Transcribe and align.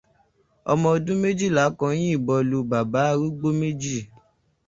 Ọmọ 0.71 0.87
ọdún 0.95 1.19
méjìlá 1.23 1.63
kan 1.79 1.93
yìnbọn 2.01 2.39
lu 2.49 2.57
bàbá 2.71 2.99
arúgbó 3.09 3.47
méjì 3.59 3.97